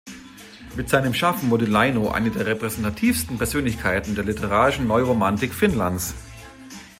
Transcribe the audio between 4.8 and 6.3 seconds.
Neuromantik Finnlands.